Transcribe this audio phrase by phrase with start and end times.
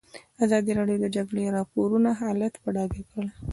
[0.43, 3.29] ازادي راډیو د د جګړې راپورونه حالت په ډاګه کړی.